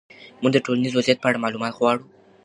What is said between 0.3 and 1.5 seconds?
موږ د ټولنیز وضعیت په اړه